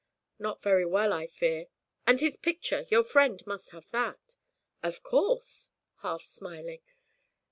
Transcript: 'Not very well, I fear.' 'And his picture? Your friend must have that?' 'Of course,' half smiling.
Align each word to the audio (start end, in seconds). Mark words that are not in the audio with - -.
'Not 0.39 0.63
very 0.63 0.83
well, 0.83 1.13
I 1.13 1.27
fear.' 1.27 1.67
'And 2.07 2.19
his 2.21 2.35
picture? 2.35 2.87
Your 2.89 3.03
friend 3.03 3.39
must 3.45 3.69
have 3.69 3.87
that?' 3.91 4.35
'Of 4.81 5.03
course,' 5.03 5.69
half 6.01 6.23
smiling. 6.23 6.81